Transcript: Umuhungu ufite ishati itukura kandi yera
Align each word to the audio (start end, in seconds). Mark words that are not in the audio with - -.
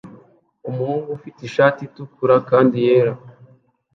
Umuhungu 0.69 1.07
ufite 1.17 1.39
ishati 1.43 1.79
itukura 1.83 2.35
kandi 2.49 2.75
yera 2.85 3.13